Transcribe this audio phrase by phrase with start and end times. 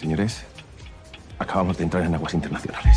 [0.00, 0.44] señores,
[1.38, 2.96] acabamos de entrar en aguas internacionales.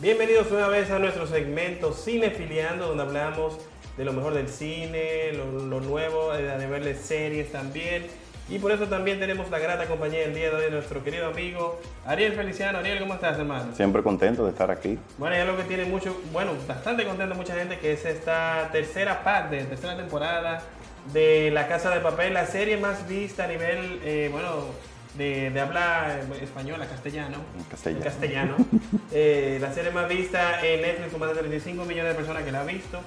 [0.00, 3.58] Bienvenidos una vez a nuestro segmento Cinefiliando, donde hablamos
[3.98, 8.06] de lo mejor del cine, lo, nuevo, eh, nivel de series también.
[8.50, 11.28] Y por eso también tenemos la grata compañía el día de hoy de nuestro querido
[11.28, 12.78] amigo Ariel Feliciano.
[12.78, 13.72] Ariel, ¿cómo estás, hermano?
[13.76, 14.98] Siempre contento de estar aquí.
[15.18, 19.22] Bueno, ya lo que tiene mucho, bueno, bastante contento mucha gente que es esta tercera
[19.22, 20.62] parte, tercera temporada
[21.12, 24.64] de La Casa de Papel, la serie más vista a nivel, eh, bueno,
[25.14, 27.38] de, de habla española, castellano.
[27.70, 28.04] Castellano.
[28.04, 28.56] Castellano.
[29.12, 32.52] Eh, la serie más vista en Netflix con más de 35 millones de personas que
[32.52, 33.00] la han visto,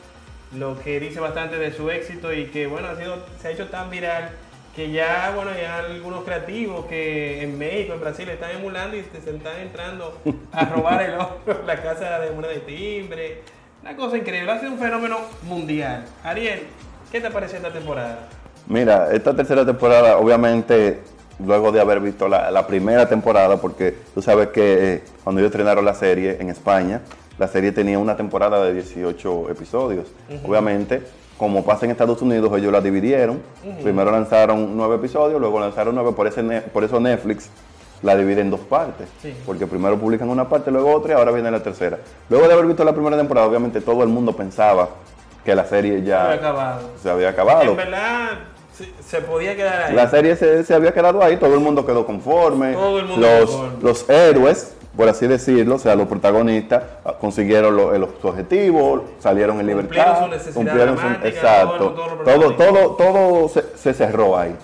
[0.53, 3.69] lo que dice bastante de su éxito y que, bueno, ha sido, se ha hecho
[3.69, 4.31] tan viral
[4.75, 9.17] que ya, bueno, ya algunos creativos que en México, en Brasil están emulando y se
[9.17, 10.17] están entrando
[10.51, 13.41] a robar el oro, la casa de moneda de timbre.
[13.81, 16.05] Una cosa increíble, ha sido un fenómeno mundial.
[16.23, 16.63] Ariel,
[17.11, 18.27] ¿qué te pareció esta temporada?
[18.67, 21.01] Mira, esta tercera temporada, obviamente,
[21.45, 25.51] luego de haber visto la, la primera temporada, porque tú sabes que eh, cuando ellos
[25.51, 27.01] estrenaron la serie en España,
[27.37, 30.07] la serie tenía una temporada de 18 episodios.
[30.45, 31.03] Obviamente,
[31.43, 33.41] como pasa en Estados Unidos, ellos la dividieron.
[33.83, 36.41] Primero lanzaron nueve episodios, luego lanzaron nueve, por, ese
[36.71, 37.49] por eso Netflix
[38.01, 39.09] la divide en dos partes.
[39.21, 39.35] Sí.
[39.45, 41.97] Porque primero publican una parte, luego otra y ahora viene la tercera.
[42.29, 44.87] Luego de haber visto la primera temporada, obviamente todo el mundo pensaba
[45.43, 46.89] que la serie ya Se había acabado.
[47.01, 47.71] se había acabado.
[47.71, 48.29] En verdad,
[48.73, 49.95] se, se podía quedar ahí.
[49.95, 52.71] La serie se, se había quedado ahí, todo el mundo quedó conforme.
[52.71, 53.83] Todo el mundo los, conforme.
[53.83, 59.05] los héroes, por así decirlo, o sea, los protagonistas, ah, consiguieron lo- los, su objetivo,
[59.19, 60.23] salieron en Cumplieron libertad.
[60.23, 61.89] su necesidad cumplieron su- dramática, exacto.
[62.23, 64.55] todo, todo todo, se, se cerró ahí.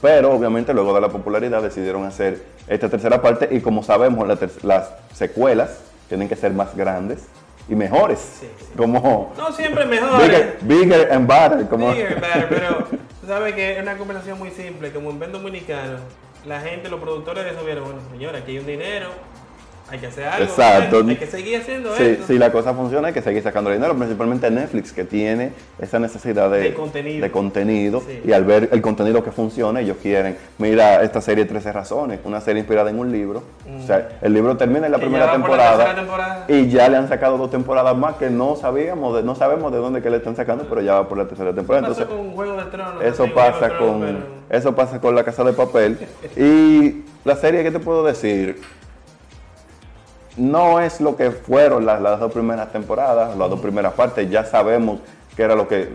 [0.00, 4.38] Pero obviamente luego de la popularidad decidieron hacer esta tercera parte y como sabemos la
[4.62, 7.26] las secuelas tienen que ser más grandes
[7.68, 8.18] y mejores.
[8.40, 8.66] Sí, sí.
[8.76, 10.22] Como No siempre mejor.
[10.22, 11.68] bigger, bigger and better.
[11.68, 12.76] Como, Bigger, better, pero
[13.20, 15.98] tú sabes que es una conversación muy simple, como en buen dominicano,
[16.46, 19.08] la gente, los productores de eso vieron, bueno, señora, aquí hay un dinero,
[19.90, 21.04] hay que hacer algo, Exacto.
[21.08, 22.26] hay que seguir haciendo Sí, esto.
[22.26, 26.50] si la cosa funciona hay que seguir sacando dinero, principalmente Netflix que tiene esa necesidad
[26.50, 27.22] de, De contenido.
[27.22, 28.20] de contenido, Sí.
[28.26, 32.40] y al ver el contenido que funciona ellos quieren, mira esta serie 13 razones, una
[32.40, 33.42] serie inspirada en un libro,
[33.82, 37.38] o sea, el libro termina en la primera la temporada, y ya le han sacado
[37.38, 40.66] dos temporadas más que no sabíamos, de- no sabemos de dónde que le están sacando,
[40.68, 41.88] pero ya va por la tercera temporada.
[41.88, 43.02] pasó Entonces, con Juego de Tronos?
[43.04, 44.00] eso pasa de Tronos, con
[44.48, 45.98] pero- eso pasa con la casa de papel
[46.36, 48.60] y la serie qué te puedo decir
[50.38, 54.44] no es lo que fueron las, las dos primeras temporadas las dos primeras partes ya
[54.44, 55.00] sabemos
[55.36, 55.88] qué era lo que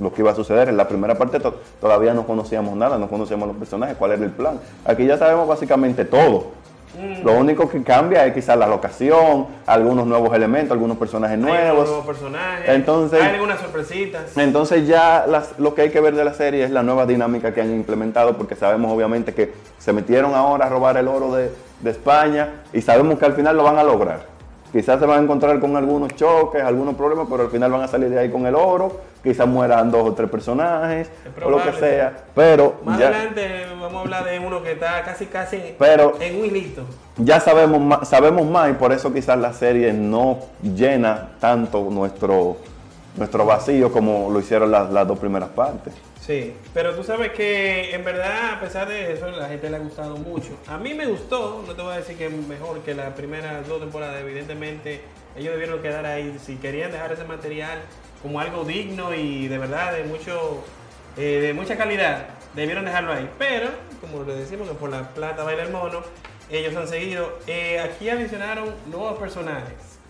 [0.00, 0.68] lo que iba a suceder.
[0.68, 4.24] En la primera parte to- todavía no conocíamos nada no conocíamos los personajes cuál era
[4.24, 4.58] el plan.
[4.84, 6.64] Aquí ya sabemos básicamente todo.
[6.98, 7.26] Mm.
[7.26, 11.88] lo único que cambia es quizás la locación algunos nuevos elementos algunos personajes Hay nuevos.
[11.88, 14.34] nuevos personajes, Entonces- hay algunas sorpresitas.
[14.38, 17.52] entonces ya las- lo que hay que ver de la serie es la nueva dinámica
[17.52, 21.50] que han implementado, porque sabemos obviamente que se metieron ahora a robar el oro de,
[21.80, 24.34] de España y sabemos que al final lo van a lograr.
[24.72, 27.88] Quizás se van a encontrar con algunos choques, algunos problemas, pero al final van a
[27.88, 29.00] salir de ahí con el oro.
[29.22, 32.12] Quizás mueran dos o tres personajes Es o lo que sea.
[32.34, 36.38] Pero Más ya, adelante vamos a hablar de uno que está casi casi Pero- en
[36.40, 36.82] un hilito.
[37.16, 42.56] ya sabemos más, sabemos más y por eso quizás la serie no llena tanto nuestro,
[43.16, 45.94] nuestro vacío como lo hicieron las, las dos primeras partes.
[46.26, 49.78] Sí, pero tú sabes que en verdad, a pesar de eso, la gente le ha
[49.78, 50.58] gustado mucho.
[50.66, 53.78] A mí me gustó, no te voy a decir que mejor que las primeras dos
[53.78, 55.02] temporadas, evidentemente
[55.36, 56.36] ellos debieron quedar ahí.
[56.44, 57.78] Si querían dejar ese material
[58.22, 60.64] como algo digno y de verdad de mucho
[61.16, 62.26] eh, de mucha calidad,
[62.56, 63.30] debieron dejarlo ahí.
[63.38, 63.68] Pero,
[64.00, 66.00] como le decimos, que por la plata baila el mono,
[66.50, 67.38] ellos han seguido.
[67.46, 70.00] Eh, aquí adicionaron nuevos personajes.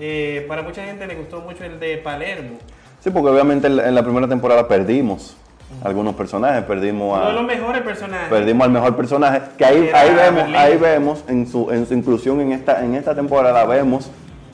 [0.00, 2.58] Eh, para mucha gente le gustó mucho el de Palermo.
[2.98, 5.36] Sí, porque obviamente en la primera temporada perdimos
[5.82, 8.28] algunos personajes, perdimos Uno de a, los mejores personajes.
[8.28, 10.56] perdimos al mejor personaje, que ahí, ahí vemos, Berlín.
[10.56, 14.10] ahí vemos en su, en su inclusión en esta, en esta temporada, vemos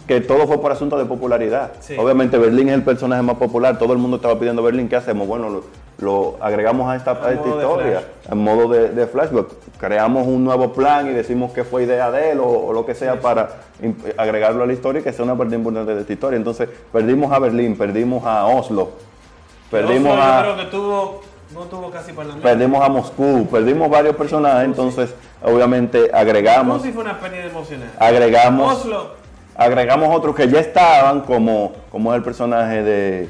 [0.06, 1.72] que todo fue por asunto de popularidad.
[1.80, 1.96] Sí.
[1.98, 5.26] Obviamente Berlín es el personaje más popular, todo el mundo estaba pidiendo Berlín, ¿qué hacemos?
[5.26, 5.64] Bueno, lo,
[5.98, 9.48] lo agregamos a esta, a A historia, en modo de, de flashback.
[9.80, 12.94] Creamos un nuevo plan y decimos que fue idea de él o, o lo que
[12.94, 13.48] sea para
[14.16, 16.36] agregarlo a la historia y que sea una parte importante de esta historia.
[16.36, 18.90] Entonces, perdimos a Berlín, perdimos a Oslo,
[19.70, 20.36] perdimos Oslo, a...
[20.36, 21.20] Yo creo que tuvo,
[21.54, 22.42] no tuvo casi parlamento.
[22.46, 27.90] Perdimos a Moscú, perdimos varios personajes, entonces obviamente agregamos, sí fue una pérdida emocional.
[27.98, 29.10] agregamos, Oslo,
[29.56, 33.28] agregamos otros que ya estaban, como, como es el personaje de,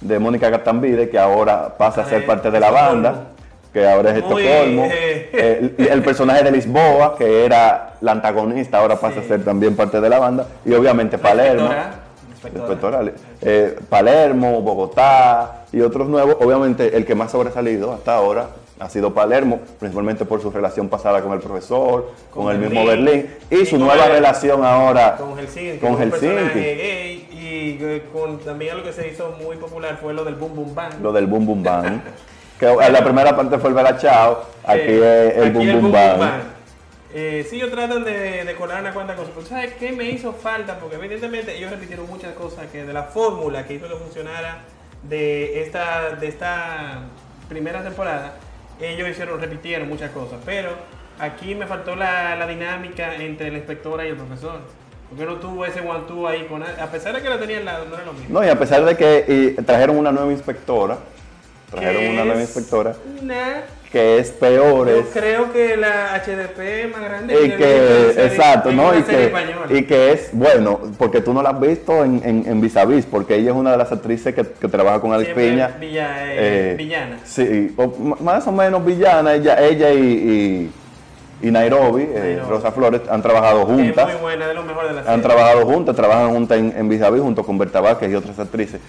[0.00, 3.24] de Mónica Gatambide, que ahora pasa a ser Eh, parte de la banda.
[3.72, 4.84] que ahora es Estocolmo.
[4.90, 5.74] eh.
[5.78, 9.26] El, el personaje de Lisboa, que era la antagonista, ahora pasa Sí.
[9.26, 10.46] a ser también parte de la banda.
[10.64, 11.68] Y obviamente La Palermo.
[13.42, 16.36] Eh, Palermo, Bogotá y otros nuevos.
[16.40, 18.48] Obviamente el que más ha sobresalido hasta ahora
[18.78, 22.86] ha sido Palermo, principalmente por su relación pasada con el profesor, con, Con el mismo
[22.86, 23.04] Berlín.
[23.04, 26.58] Berlín y, Y su nueva el- relación ahora con Helsinki, con Helsinki.
[26.60, 30.54] gay y eh, con también algo que se hizo muy popular fue lo del boom
[30.56, 30.94] boom bang.
[31.02, 32.00] lo del Boom Boom Bang.
[32.58, 35.82] que en la primera parte fue el Bella Chao, aquí Eh, es el aquí Boom
[35.82, 36.30] Boom Bang.
[37.12, 39.32] Eh, sí, ellos tratan de, de colar una cuanta cosas.
[39.34, 40.78] Pero ¿sabes qué me hizo falta?
[40.78, 44.58] Porque evidentemente ellos repitieron muchas cosas que de la fórmula que hizo que funcionara
[45.02, 47.02] de esta, de esta
[47.48, 48.34] primera temporada,
[48.80, 50.38] ellos hicieron, repitieron muchas cosas.
[50.44, 50.70] Pero
[51.18, 54.60] aquí me faltó la, la dinámica entre la inspectora y el profesor.
[55.08, 57.64] Porque no tuvo ese one two ahí con a pesar de que la tenía al
[57.64, 58.38] lado, no era lo mismo.
[58.38, 59.24] No, y a pesar de que
[59.58, 60.98] y trajeron una nueva inspectora,
[61.68, 66.90] trajeron una nueva inspectora una- que es peor, yo es creo que la HDP es
[66.92, 67.56] más grande y que,
[68.14, 68.96] serie- exacto, ¿no?
[68.96, 69.32] Y que,
[69.70, 72.84] y que es, bueno, porque tú no la has visto en, en, en Vis a
[72.84, 75.76] Vis, porque ella es una de las actrices que, que trabaja con Alex Siempre Piña.
[75.80, 77.16] villa- eh, Eh, villana.
[77.24, 77.88] Sí, o
[78.20, 80.70] más o menos villana, ella, ella y,
[81.42, 82.48] y, y Nairobi, eh, Nairobi.
[82.48, 84.06] Rosa Flores, han trabajado Es juntas.
[84.12, 85.22] muy buena, de lo mejor de la Han serie.
[85.22, 88.38] trabajado juntas, trabajan juntas en, en Vis a Vis junto con Berta Vázquez y otras
[88.38, 88.80] actrices.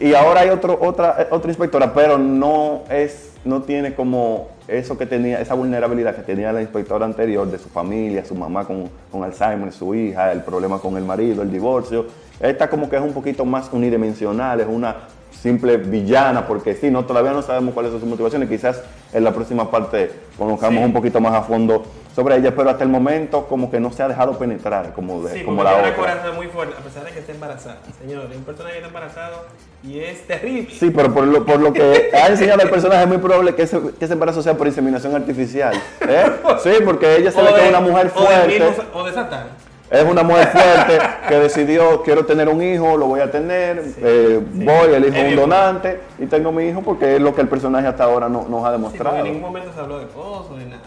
[0.00, 5.06] Y ahora hay otro, otra, otra inspectora, pero no es, no tiene como eso que
[5.06, 9.24] tenía, esa vulnerabilidad que tenía la inspectora anterior de su familia, su mamá con, con
[9.24, 12.06] Alzheimer, su hija, el problema con el marido, el divorcio.
[12.38, 14.94] Esta como que es un poquito más unidimensional, es una
[15.32, 19.32] simple villana, porque sí, no, todavía no sabemos cuáles son sus motivaciones, quizás en la
[19.32, 20.84] próxima parte conozcamos Sí.
[20.84, 21.82] un poquito más a fondo
[22.18, 25.34] sobre ella, pero hasta el momento como que no se ha dejado penetrar como, de,
[25.34, 25.94] Sí, como la otra.
[25.94, 27.78] coraza muy fuerte, a pesar de que está embarazada.
[27.96, 29.44] Señores, un personaje que está embarazado
[29.84, 30.74] y es terrible.
[30.74, 33.62] Sí, pero por lo, por lo que ha enseñado el personaje es muy probable que
[33.62, 35.80] ese, que ese embarazo sea por inseminación artificial.
[36.00, 36.24] ¿eh?
[36.60, 38.62] Sí, porque ella se ve que es una mujer o fuerte.
[38.92, 39.46] o de Satán.
[39.88, 40.98] Es una mujer fuerte
[41.28, 45.36] que decidió, quiero tener un hijo, lo voy a tener, eh, voy, elijo Es un
[45.36, 48.64] donante y tengo mi hijo porque es lo que el personaje hasta ahora no, nos
[48.64, 49.18] ha demostrado.
[49.18, 50.82] en ningún momento se habló de esposo ni nada.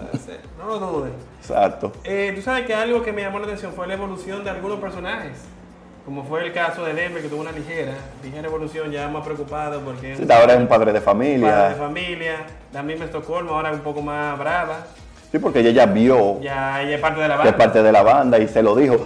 [0.00, 0.40] Puede ser.
[0.58, 1.12] No lo duden.
[1.40, 1.92] Exacto.
[2.04, 4.78] Eh, Tú sabes que algo que me llamó la atención fue la evolución de algunos
[4.80, 5.38] personajes.
[6.04, 7.92] Como fue el caso de Denver, que tuvo una ligera,
[8.22, 11.74] ligera evolución, ya más preocupado porque Sí, ahora es un padre de padre de familia.
[11.78, 12.36] familia.
[12.72, 14.86] La misma Estocolmo, ahora un poco más brava.
[15.30, 17.50] Sí, porque ella ya vio Ya ella es parte de la que banda.
[17.50, 18.96] es parte de la banda y se lo dijo.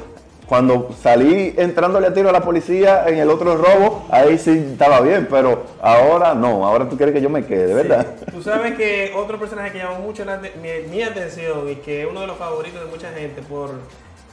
[0.52, 5.00] Cuando salí entrándole a tiro a la policía en el otro robo, ahí sí estaba
[5.00, 8.06] bien, pero ahora no, ahora tú quieres que yo me quede, ¿verdad?
[8.30, 10.50] Tú sabes que otro personaje que llamó mucho la mi,
[10.90, 13.70] mi atención y que es uno de los favoritos de mucha gente por,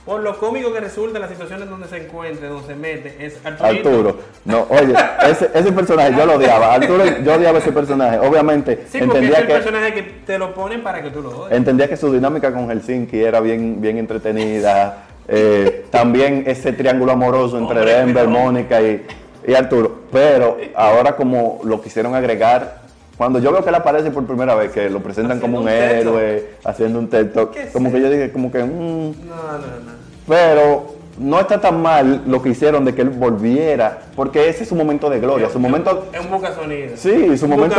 [0.05, 3.37] por lo cómico que resulta en las situaciones donde se encuentra, donde se mete, es
[3.45, 3.87] Arturito.
[3.89, 4.17] Arturo.
[4.43, 4.93] No, oye,
[5.25, 6.73] ese, ese personaje yo lo odiaba.
[6.73, 8.19] Arturo, yo odiaba ese personaje.
[8.19, 11.29] Obviamente, Sí, es entendía el que, personaje que te lo ponen para que tú lo
[11.43, 11.55] odies.
[11.57, 15.05] entendía que su dinámica con Helsinki era bien, bien entretenida.
[15.31, 18.27] Eh, también ese triángulo amoroso entre Hombre, Denver.
[18.27, 19.05] Mónica y,
[19.47, 19.99] y Arturo.
[20.11, 22.79] Pero ahora como lo quisieron agregar,
[23.17, 25.69] cuando yo veo que él aparece por primera vez, que lo presentan Haciendo como un
[25.69, 28.63] héroe, haciendo un texto, ¿Qué es como que yo dije, como que...
[28.63, 29.91] mm, No, no, no.
[30.27, 34.69] pero no está tan mal lo que hicieron de que él volviera, porque ese es
[34.69, 35.49] su momento de gloria.
[35.49, 36.95] Su momento, Es un boca sonido.
[36.95, 37.75] sí, su momento,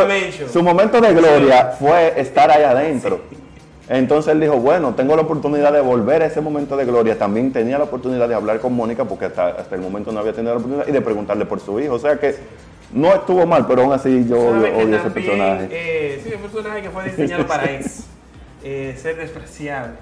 [0.52, 3.20] su momento de gloria fue estar ahí adentro.
[3.90, 7.18] Entonces él dijo, bueno, tengo la oportunidad de volver a ese momento de gloria.
[7.18, 10.32] También tenía la oportunidad de hablar con Mónica, porque hasta, hasta el momento no había
[10.32, 11.94] tenido la oportunidad, y de preguntarle por su hijo.
[11.94, 12.36] O sea que
[12.92, 15.68] no estuvo mal, pero aún así yo odio, ¿Sabes que odio ese personaje.
[15.72, 18.04] eh, sí, un personaje que fue diseñado para eso,
[18.64, 19.94] eh, ser despreciable.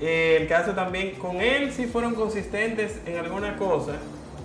[0.00, 3.92] Eh, el caso también, con él sí fueron consistentes en alguna cosa,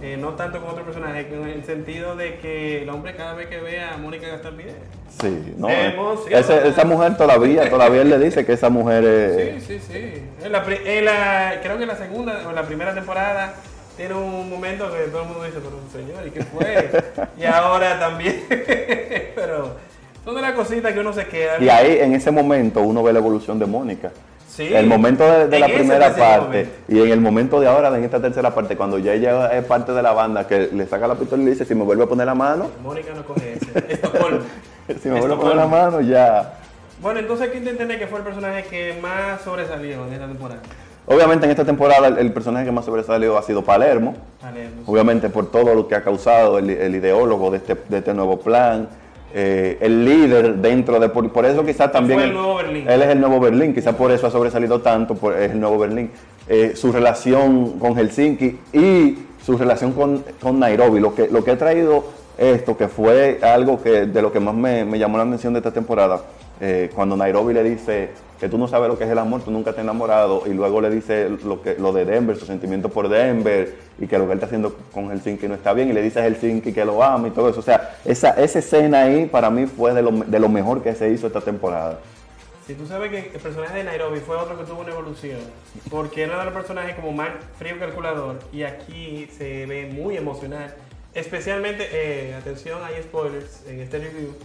[0.01, 3.47] eh, no tanto con otro personaje, en el sentido de que el hombre cada vez
[3.47, 4.73] que ve a Mónica gastar video.
[5.21, 5.95] Sí, no, eh,
[6.29, 9.63] ese- esa mujer todavía, todavía él le dice que esa mujer es...
[9.65, 10.23] Sí, sí, sí.
[10.43, 13.55] En la, pri- en la- creo que en la segunda o en la primera temporada
[13.97, 16.89] tiene un momento que todo el mundo dice, pero señor, ¿y qué fue?
[17.37, 18.43] y ahora también.
[19.35, 19.75] pero
[20.23, 21.57] son de las cositas que uno se queda.
[21.59, 24.11] Y ahí, en ese momento, uno ve la evolución de Mónica.
[24.59, 24.73] Sí.
[24.73, 26.71] El momento de, la primera parte momento.
[26.89, 29.93] y en el momento de ahora, en esta tercera parte, cuando ya ella es parte
[29.93, 32.07] de la banda, que le saca la pistola y le dice, si me vuelve a
[32.07, 34.01] poner la mano, Mónica no coge ese.
[35.01, 36.55] Si me vuelve a poner la mano, ya...
[37.01, 40.59] Bueno, entonces hay que entender que fue el personaje que más sobresalió en esta temporada.
[41.05, 44.81] Obviamente en esta temporada el, el personaje que más sobresalió ha sido Palermo, Palermo.
[44.85, 48.39] obviamente por todo lo que ha causado, el, el ideólogo de este, de este nuevo
[48.41, 48.89] plan,
[49.33, 51.09] eh, el líder dentro de...
[51.09, 52.19] Por, por eso quizás también...
[52.19, 52.89] fue el nuevo Berlín.
[52.89, 55.77] Él es el nuevo Berlín, quizás por eso ha sobresalido tanto, por, es el nuevo
[55.77, 56.09] Berlín.
[56.47, 61.51] Eh, su relación con Helsinki y su relación con, con Nairobi, lo que, lo que
[61.51, 62.03] ha traído
[62.37, 65.59] esto, que fue algo que de lo que más me, me llamó la atención de
[65.59, 66.21] esta temporada,
[66.59, 69.51] eh, cuando Nairobi le dice que tú no sabes lo que es el amor, tú
[69.51, 72.89] nunca te has enamorado, y luego le dice lo, que, lo de Denver, su sentimiento
[72.89, 75.93] por Denver, y que lo que él está haciendo con Helsinki no está bien, y
[75.93, 77.59] le dice a Helsinki que lo ama y todo eso.
[77.59, 80.95] O sea, esa, esa escena ahí para mí fue de lo, de lo mejor que
[80.95, 81.99] se hizo esta temporada.
[82.65, 85.39] Si tú sabes que el personaje de Nairobi fue otro que tuvo una evolución,
[85.89, 90.75] porque era de los personajes como más frío calculador, y aquí se ve muy emocional.
[91.13, 94.35] Especialmente, eh, atención, hay spoilers en este review,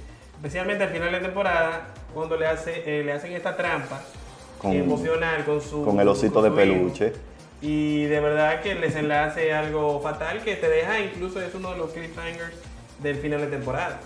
[0.44, 3.98] especialmente al final de temporada, cuando le, hace, eh, le hacen esta trampa
[4.58, 7.06] Con- emocional con su con el osito con de peluche.
[7.06, 7.16] hijo.
[7.62, 11.70] Y de verdad que el desenlace es algo fatal que te deja, incluso es uno
[11.72, 12.56] de los cliffhangers
[13.02, 14.00] del final de temporada.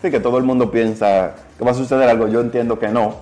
[0.00, 2.26] Sí, que todo el mundo piensa que va a suceder algo.
[2.26, 3.16] Yo entiendo que no.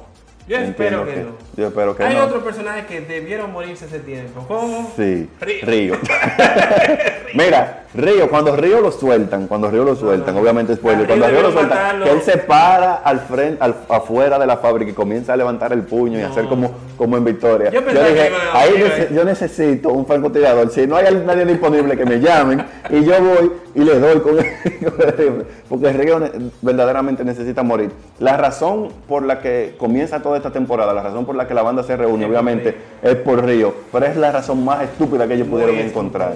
[0.51, 1.31] Yo espero que, no.
[1.57, 2.25] Yo espero que Hay no.
[2.25, 4.45] otros personajes que debieron morirse hace tiempo.
[4.49, 4.93] ¿Cómo?
[4.97, 5.61] Sí, Río.
[5.65, 5.95] Río.
[7.35, 10.41] Mira, Río, cuando Río lo sueltan, cuando Río lo sueltan, no.
[10.41, 12.05] obviamente spoiler, cuando Río Río lo sueltan, matarlo.
[12.05, 15.73] que él se para al frente, al- afuera de la fábrica y comienza a levantar
[15.73, 17.71] el puño y hacer como, como en victoria.
[17.71, 19.09] Yo pensaba dije, ahí.
[19.15, 20.71] yo necesito un francotirador.
[20.71, 24.39] Si no hay nadie disponible, que me llamen y yo voy y le doy con
[24.39, 25.45] el rifle.
[25.69, 26.31] Porque Río ne-
[26.63, 27.91] verdaderamente necesita morir.
[28.19, 31.63] La razón por la que comienza toda esta temporada, la razón por la que la
[31.63, 35.47] banda se reúne, obviamente, es por Río, pero es la razón más estúpida que ellos
[35.49, 36.35] Muy pudieron encontrar.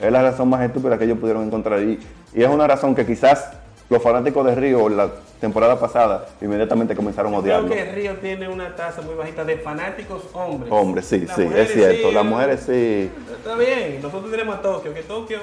[0.00, 1.80] Es la razón más estúpida que ellos pudieron encontrar.
[1.82, 1.98] Y,
[2.34, 3.50] y es una razón que quizás
[3.90, 5.08] los fanáticos de Río la
[5.40, 7.70] temporada pasada inmediatamente comenzaron a Creo odiarlo.
[7.74, 10.70] que Río tiene una tasa muy bajita de fanáticos hombres.
[10.70, 12.08] Hombre, sí, Las sí, es cierto.
[12.10, 13.10] sí, Las mujeres sí.
[13.36, 15.38] Está bien, nosotros tenemos a Tokio, que Tokio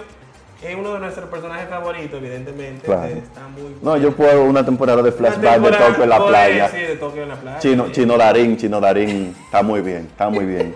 [0.64, 2.86] es uno de nuestros personajes favoritos, evidentemente.
[2.86, 3.08] Claro.
[3.08, 3.76] Está muy.
[3.82, 6.70] No, yo puedo una temporada de flashback de Tokio en la playa.
[6.70, 7.60] Sí, de Tokio en la playa.
[7.60, 7.92] Chino, sí.
[7.92, 10.76] Chino Darín, Chino Darín, está muy bien, está muy bien.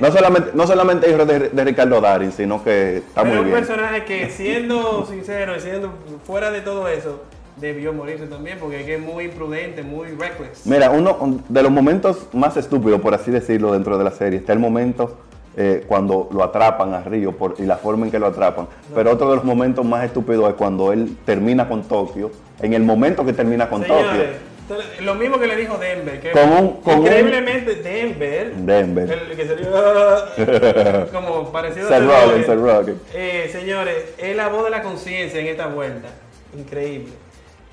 [0.00, 3.40] No solamente, no solamente hijo de, de Ricardo Darín, sino que está Pero muy es
[3.40, 3.66] un bien.
[3.66, 5.92] personaje que, siendo sincero y siendo
[6.24, 7.22] fuera de todo eso,
[7.56, 10.66] debió morirse también, porque es que es muy imprudente, muy reckless.
[10.66, 14.52] Mira, uno de los momentos más estúpidos, por así decirlo, dentro de la serie, está
[14.52, 15.16] el momento
[15.60, 18.68] eh, cuando lo atrapan a Río por, y la forma en que lo atrapan.
[18.94, 22.30] Pero otro de los momentos más estúpidos es cuando él termina con Tokio,
[22.62, 24.36] en el momento que termina con Señores,
[24.68, 24.84] Tokio.
[25.00, 29.10] lo mismo que le dijo Denver, que Con un- con un- increíblemente Denver, Denver.
[29.30, 32.44] el que sería como parecido Rogen, Rogen.
[32.46, 33.00] Seth Rogen.
[33.14, 36.08] Eh, señores, es la voz de la conciencia en esta vuelta,
[36.56, 37.12] increíble.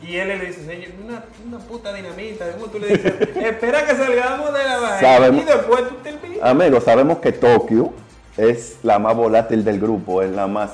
[0.02, 3.14] Y él le dice, señor, una, una puta dinamita, ¿cómo tú le dices?
[3.36, 6.40] Espera que salgamos de la vaina y después tú terminas.
[6.44, 7.94] Amigos, sabemos que Tokio
[8.38, 10.72] es la más volátil del grupo, es la más...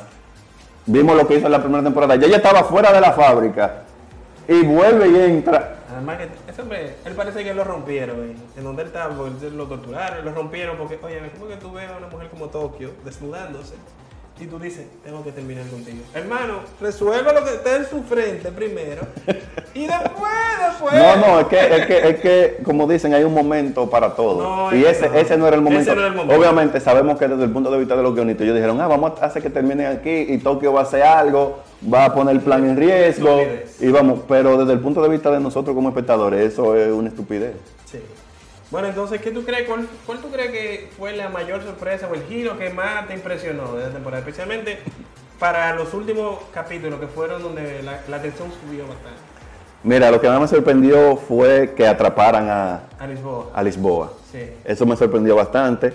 [0.87, 2.15] Vimos lo que hizo en la primera temporada.
[2.15, 3.83] Ya ella estaba fuera de la fábrica
[4.47, 5.77] y vuelve y entra.
[5.91, 9.49] Además que ese hombre, él parece que lo rompieron en, en donde él estaba, porque
[9.51, 12.91] lo torturaron, lo rompieron porque, oye, ¿cómo que tú ves a una mujer como Tokio
[13.05, 13.75] desnudándose?
[14.41, 15.99] Y tú dices, tengo que terminar contigo.
[16.15, 19.03] Hermano, resuelva lo que está en su frente primero.
[19.73, 20.33] Y después,
[20.67, 20.93] después.
[20.93, 24.43] No, no, es que, es que, es que, como dicen, hay un momento para todo.
[24.43, 25.15] No, y ese, no.
[25.15, 25.83] ese no era el momento.
[25.83, 26.35] Ese no era el momento.
[26.35, 29.13] Obviamente sabemos que desde el punto de vista de los guionistas, ellos dijeron, ah, vamos
[29.21, 31.59] a hacer que terminen aquí y Tokio va a hacer algo,
[31.91, 33.29] va a poner el plan en riesgo.
[33.39, 33.81] Estupidez.
[33.81, 37.07] Y vamos, pero desde el punto de vista de nosotros como espectadores, eso es una
[37.07, 37.53] estupidez.
[37.89, 37.99] Sí.
[38.71, 39.67] Bueno, entonces, ¿qué tú crees?
[39.67, 43.13] ¿Cuál, cuál tú crees que fue la mayor sorpresa o el giro que más te
[43.13, 44.19] impresionó de la temporada?
[44.21, 44.79] Especialmente
[45.39, 49.19] para los últimos capítulos que fueron donde la, la tensión subió bastante.
[49.83, 53.47] Mira, lo que más me sorprendió fue que atraparan a, A Lisboa.
[53.53, 54.13] a Lisboa.
[54.31, 54.39] Sí.
[54.63, 55.87] Eso me sorprendió bastante.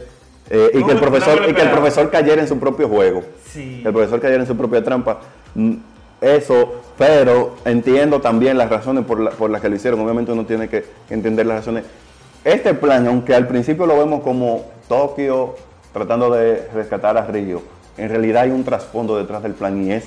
[0.50, 3.22] Eh, y, que el no profesor, y que el profesor cayera en su propio juego.
[3.50, 3.80] Sí.
[3.82, 5.20] Que el profesor cayera en su propia trampa.
[5.54, 5.76] Mm,
[6.20, 10.00] Eso, pero entiendo también las razones por, la- por las que lo hicieron.
[10.00, 11.84] Obviamente uno tiene que entender las razones.
[12.46, 15.56] Este plan, aunque al principio lo vemos como Tokio
[15.92, 17.60] tratando de rescatar a Río,
[17.96, 20.04] en realidad hay un trasfondo detrás del plan y es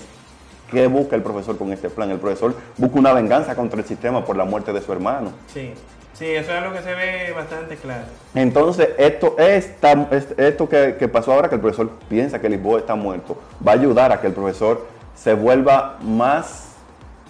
[0.72, 2.10] qué busca el profesor con este plan.
[2.12, 5.31] El profesor busca una venganza contra el sistema por la muerte de su hermano.
[5.53, 5.74] Sí.
[6.13, 8.03] Sí, eso es algo que se ve bastante claro.
[8.34, 12.79] Entonces, esto, esta- es- esto que, que pasó ahora, que el profesor piensa que Lisboa
[12.79, 16.67] está muerto, va a ayudar a que el profesor se vuelva más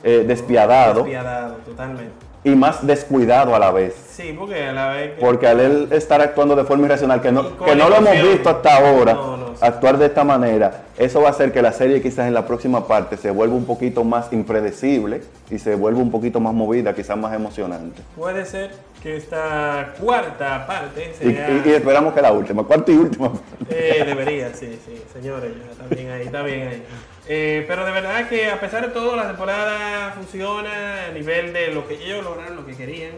[0.04, 2.29] eh, despiadado Despiadado, totalmente.
[2.44, 3.96] Y más descuidado a la vez.
[4.12, 5.22] Sí, porque a la vez que...
[5.22, 8.50] Porque al él estar actuando de forma irracional, que no, que no lo hemos visto
[8.50, 9.54] hasta ahora, No, no, sí.
[9.62, 12.88] actuar de esta manera, eso va a hacer que la serie quizás en la próxima
[12.88, 17.18] parte se vuelva un poquito más impredecible y se vuelva un poquito más movida, quizás
[17.18, 18.02] más emocionante.
[18.16, 21.50] Puede ser que esta cuarta parte Y, sea...
[21.52, 23.32] y- y esperamos que la última, cuarta y última.
[23.70, 25.52] Eh, debería, sí, sí, señores,
[25.90, 26.84] bien ahí, está bien ahí.
[27.28, 31.68] Eh, pero de verdad que a pesar de todo, la temporada funciona a nivel de
[31.74, 33.12] lo que ellos lograron, lo que querían.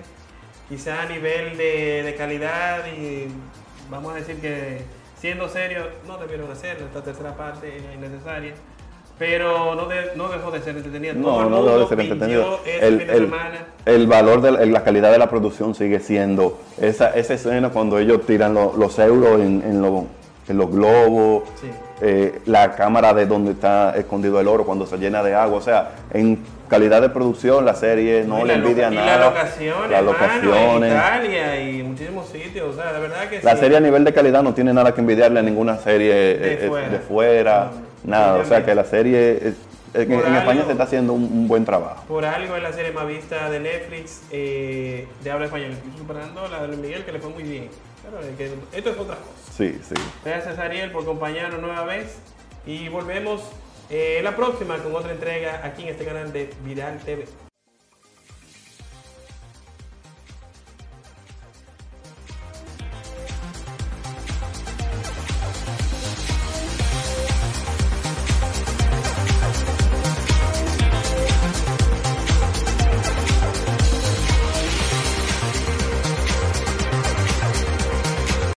[0.70, 3.28] Quizá a nivel de, de calidad y
[3.90, 4.82] vamos a decir que
[5.20, 8.54] siendo serios, no debieron hacer esta tercera parte, era innecesaria.
[9.20, 11.14] Pero no, de- no dejó de ser entretenida.
[11.14, 12.12] No, el no debe mundo ser ese
[13.86, 17.70] El, de valor de la, la calidad de la producción sigue siendo esa, esa escena
[17.70, 20.06] cuando ellos tiran lo- los euros en, en, lo-
[20.48, 21.68] en los globos, Sí.
[22.02, 25.58] eh, la cámara de donde está escondido el oro cuando se llena de agua.
[25.60, 29.18] O sea, en calidad de producción la serie no le la envidia nada.
[29.18, 30.92] Las locaciones, Las locaciones.
[30.92, 32.74] en Italia y muchísimos sitios.
[32.76, 33.60] O sea, de verdad que La sí.
[33.60, 36.66] serie a nivel de calidad no tiene nada que envidiarle a ninguna serie eh, eh,
[36.68, 36.90] fuera.
[36.90, 38.40] de fuera, No, nada.
[38.40, 39.54] O sea que la serie,
[39.94, 42.06] en, España se está haciendo un, un buen trabajo.
[42.08, 46.62] Por algo es la serie más vista de Netflix eh, de habla española, superando la
[46.62, 47.70] de Luis Miguel, que le fue muy bien.
[48.02, 49.54] Claro, que esto es otra cosa.
[49.56, 49.96] Sí, sí.
[50.26, 52.18] Gracias Ariel por acompañarnos nueva vez
[52.66, 53.42] y volvemos
[53.90, 57.26] eh, la próxima con otra entrega aquí en este canal de Viral TV.